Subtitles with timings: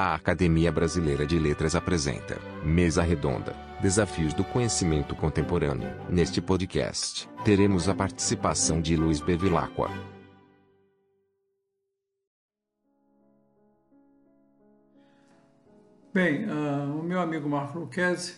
[0.00, 3.52] A Academia Brasileira de Letras apresenta Mesa Redonda
[3.82, 5.90] Desafios do Conhecimento Contemporâneo.
[6.08, 9.90] Neste podcast, teremos a participação de Luiz Bevilacqua.
[16.14, 18.36] Bem, uh, o meu amigo Marco Luquezzi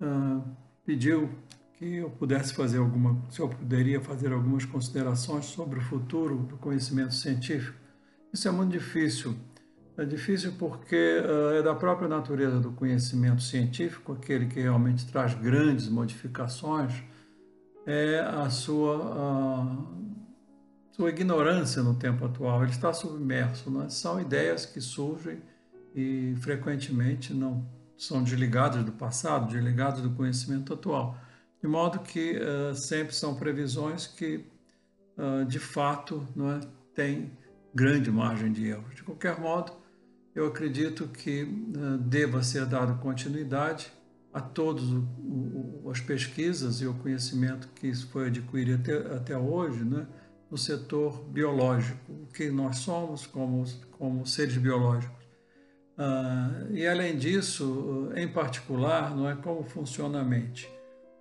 [0.00, 0.42] uh,
[0.84, 1.30] pediu
[1.74, 6.56] que eu pudesse fazer alguma, se eu poderia fazer algumas considerações sobre o futuro do
[6.56, 7.78] conhecimento científico.
[8.32, 9.36] Isso é muito difícil
[10.00, 15.34] é difícil porque uh, é da própria natureza do conhecimento científico, aquele que realmente traz
[15.34, 17.02] grandes modificações,
[17.84, 19.88] é a sua, uh,
[20.92, 22.62] sua ignorância no tempo atual.
[22.62, 23.70] Ele está submerso.
[23.70, 23.90] Né?
[23.90, 25.42] São ideias que surgem
[25.94, 31.18] e frequentemente não são desligadas do passado, desligadas do conhecimento atual.
[31.60, 34.46] De modo que uh, sempre são previsões que,
[35.46, 36.60] de fato, não é,
[36.94, 37.30] têm
[37.74, 38.88] grande margem de erro.
[38.94, 39.79] De qualquer modo,
[40.34, 43.92] eu acredito que uh, deva ser dado continuidade
[44.32, 44.84] a todas
[45.90, 50.06] as pesquisas e o conhecimento que foi adquirido até, até hoje né,
[50.50, 55.20] no setor biológico, o que nós somos como, como seres biológicos.
[55.98, 60.66] Uh, e além disso, em particular, não é como funciona a mente.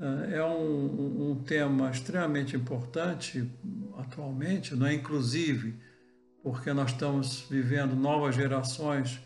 [0.00, 3.48] Uh, é um, um, tema extremamente importante
[3.96, 4.94] atualmente, não é?
[4.94, 5.78] inclusive
[6.44, 9.18] porque nós estamos vivendo novas gerações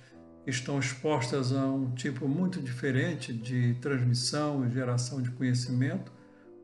[0.45, 6.13] que estão expostas a um tipo muito diferente de transmissão e geração de conhecimento,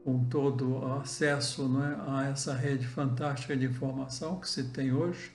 [0.04, 5.32] com todo o acesso é, a essa rede fantástica de informação que se tem hoje,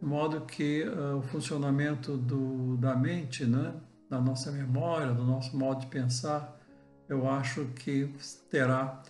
[0.00, 3.74] de modo que uh, o funcionamento do, da mente, né,
[4.08, 6.58] da nossa memória, do nosso modo de pensar,
[7.08, 8.10] eu acho que
[8.50, 9.02] terá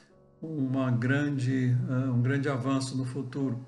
[0.43, 3.65] uma grande, uh, um grande avanço no futuro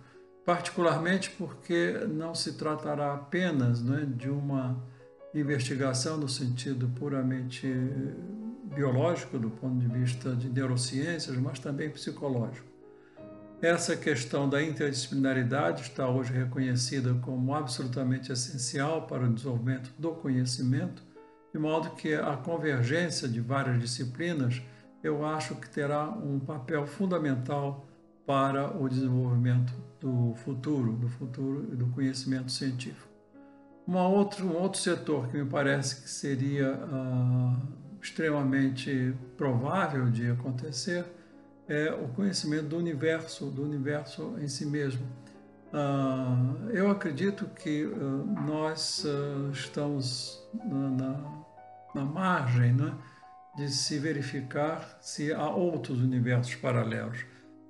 [0.48, 4.82] particularmente porque não se tratará apenas né, de uma
[5.34, 7.70] investigação no sentido puramente
[8.74, 12.66] biológico, do ponto de vista de neurociências, mas também psicológico.
[13.60, 21.02] Essa questão da interdisciplinaridade está hoje reconhecida como absolutamente essencial para o desenvolvimento do conhecimento,
[21.52, 24.62] de modo que a convergência de várias disciplinas
[25.04, 27.87] eu acho que terá um papel fundamental
[28.28, 33.08] para o desenvolvimento do futuro, do futuro e do conhecimento científico.
[33.86, 37.56] Uma outro, um outro setor que me parece que seria uh,
[38.02, 41.06] extremamente provável de acontecer
[41.66, 45.06] é o conhecimento do universo, do universo em si mesmo.
[45.72, 49.06] Uh, eu acredito que uh, nós
[49.54, 51.44] estamos na, na,
[51.94, 52.92] na margem né,
[53.56, 57.24] de se verificar se há outros universos paralelos.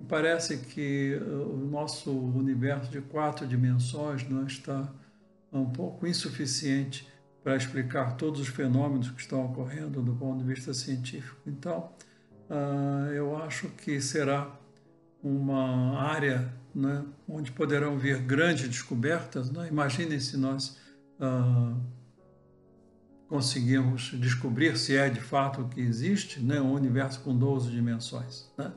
[0.06, 4.92] Parece que uh, o nosso universo de quatro dimensões não está
[5.52, 7.08] um pouco insuficiente
[7.42, 11.40] para explicar todos os fenômenos que estão ocorrendo do ponto de vista científico.
[11.46, 11.90] Então,
[12.50, 14.54] uh, eu acho que será
[15.22, 19.50] uma área né, onde poderão vir grandes descobertas.
[19.50, 19.68] Né?
[19.68, 20.78] Imaginem se nós
[21.18, 21.80] uh,
[23.28, 28.50] conseguirmos descobrir se é de fato o que existe, né, um universo com 12 dimensões.
[28.56, 28.72] Né?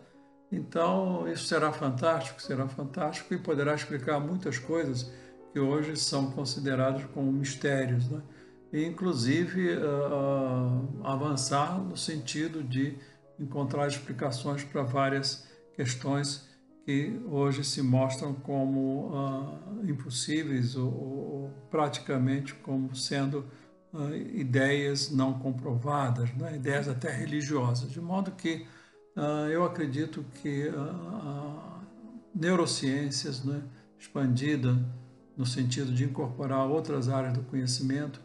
[0.52, 5.12] Então, isso será fantástico, será fantástico e poderá explicar muitas coisas
[5.54, 8.22] que hoje são consideradas como mistérios, né?
[8.74, 12.98] e inclusive uh, avançar no sentido de
[13.40, 16.50] encontrar explicações para várias questões
[16.86, 23.46] que hoje se mostram como uh, impossíveis ou, ou, praticamente como sendo
[23.94, 26.56] uh, ideias não comprovadas, né?
[26.56, 28.66] ideias até religiosas, de modo que
[29.52, 31.72] eu acredito que a
[32.34, 33.62] neurociências né,
[34.00, 34.78] expandida
[35.38, 38.22] no sentido de incorporar outras áreas do conhecimento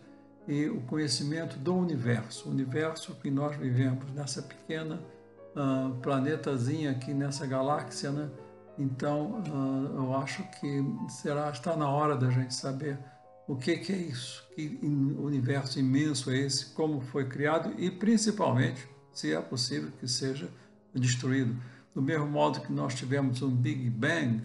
[0.47, 5.01] e o conhecimento do universo, o universo que nós vivemos nessa pequena
[5.57, 8.31] uh, planetazinha aqui nessa galáxia, né?
[8.79, 12.99] Então, uh, eu acho que será está na hora da gente saber
[13.49, 18.87] o que, que é isso, que universo imenso é esse, como foi criado e principalmente,
[19.13, 20.49] se é possível que seja
[20.99, 21.57] destruído.
[21.95, 24.43] Do mesmo modo que nós tivemos um Big Bang,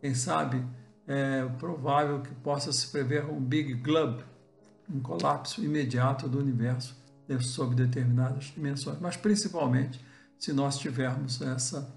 [0.00, 0.64] quem sabe
[1.06, 4.22] é provável que possa se prever um Big Glub,
[4.88, 6.96] um colapso imediato do universo
[7.40, 10.04] sob determinadas dimensões, mas principalmente
[10.38, 11.90] se nós tivermos essa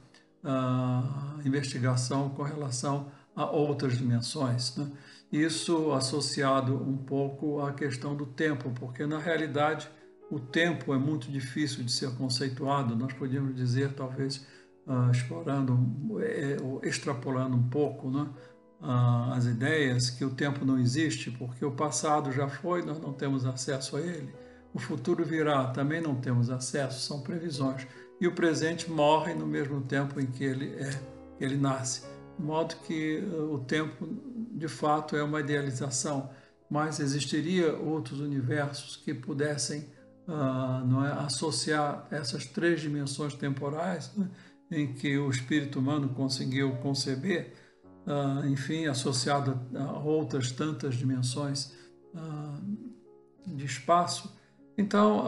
[0.44, 4.76] uh, investigação com relação a outras dimensões.
[4.78, 4.90] Né?
[5.32, 9.90] Isso associado um pouco à questão do tempo, porque na realidade
[10.30, 14.46] o tempo é muito difícil de ser conceituado, nós podíamos dizer, talvez,
[14.86, 15.78] uh, explorando,
[16.22, 18.28] é, extrapolando um pouco, né?
[18.82, 23.14] ah, as ideias que o tempo não existe, porque o passado já foi, nós não
[23.14, 24.34] temos acesso a ele.
[24.74, 27.88] O futuro virá, também não temos acesso, são previsões.
[28.20, 30.90] E o presente morre no mesmo tempo em que ele é,
[31.40, 32.04] ele nasce.
[32.38, 34.08] De modo que uh, o tempo,
[34.52, 36.30] de fato, é uma idealização,
[36.70, 39.86] mas existiria outros universos que pudessem
[40.28, 44.30] uh, não é, associar essas três dimensões temporais né,
[44.70, 47.54] em que o espírito humano conseguiu conceber,
[48.06, 51.76] uh, enfim, associado a outras tantas dimensões
[53.46, 54.36] de espaço,
[54.78, 55.26] então,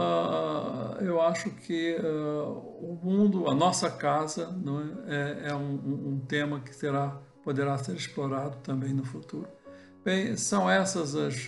[1.01, 4.55] eu acho que o mundo, a nossa casa,
[5.07, 5.47] é?
[5.47, 5.73] é, é um,
[6.13, 9.47] um, tema que terá, poderá ser explorado também no futuro.
[10.05, 11.47] Bem, são essas as,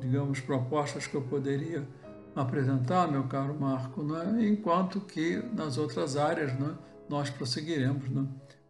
[0.00, 1.86] digamos, propostas que eu poderia
[2.34, 4.46] apresentar, meu caro Marco, é?
[4.48, 6.74] enquanto que nas outras áreas é?
[7.08, 8.04] nós prosseguiremos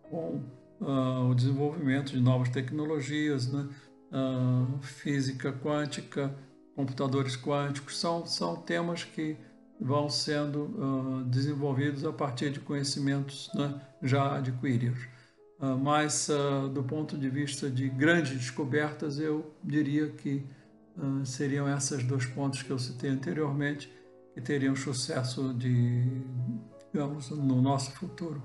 [0.03, 0.41] com
[0.81, 3.49] o desenvolvimento de novas tecnologias,
[4.81, 6.35] física quântica,
[6.75, 9.37] computadores quânticos, são, são temas que
[9.81, 15.03] vão sendo uh, desenvolvidos a partir de conhecimentos né, já adquiridos.
[15.59, 20.45] Uh, mas, uh, do ponto de vista de grandes descobertas, eu diria que
[21.25, 23.93] seriam esses dois pontos que eu citei anteriormente,
[24.35, 26.23] que teriam sucesso de,
[26.93, 28.43] digamos, no nosso futuro.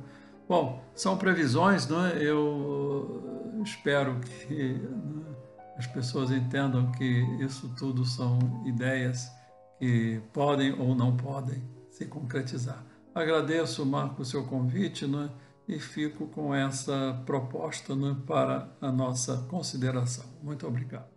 [0.48, 2.18] Bom, são previsões, né?
[2.22, 5.36] eu espero que né,
[5.78, 7.06] as pessoas entendam que
[7.44, 9.30] isso tudo são ideias
[9.78, 11.62] que podem ou não podem
[11.92, 12.84] se concretizar.
[13.14, 15.30] Agradeço, Marco, o seu convite né,
[15.68, 20.26] e fico com essa proposta né, para a nossa consideração.
[20.42, 21.17] Muito obrigado.